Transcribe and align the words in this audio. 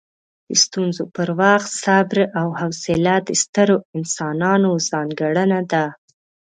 د 0.47 0.49
ستونزو 0.63 1.03
پر 1.15 1.29
وخت 1.39 1.69
صبر 1.83 2.17
او 2.39 2.47
حوصله 2.59 3.13
د 3.27 3.29
سترو 3.43 3.77
انسانانو 3.97 4.69
ځانګړنه 4.89 5.59
ده. 5.71 5.85